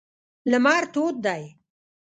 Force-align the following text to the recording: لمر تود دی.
لمر 0.51 0.83
تود 0.93 1.15
دی. 1.25 1.43